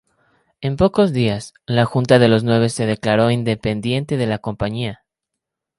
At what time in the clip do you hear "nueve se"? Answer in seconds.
2.43-2.87